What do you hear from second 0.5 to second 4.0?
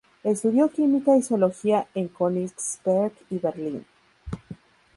química y zoología en Königsberg y Berlín.